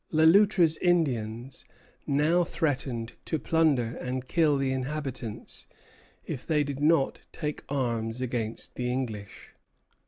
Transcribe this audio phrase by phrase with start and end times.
[0.09, 1.63] Le Loutre's Indians
[2.07, 5.67] now threatened to plunder and kill the inhabitants
[6.25, 9.53] if they did not take arms against the English.